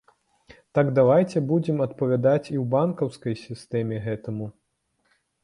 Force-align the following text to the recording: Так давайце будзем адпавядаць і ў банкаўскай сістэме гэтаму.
Так 0.77 0.87
давайце 0.99 1.43
будзем 1.51 1.83
адпавядаць 1.87 2.47
і 2.47 2.57
ў 2.61 2.65
банкаўскай 2.73 3.39
сістэме 3.45 4.03
гэтаму. 4.09 4.51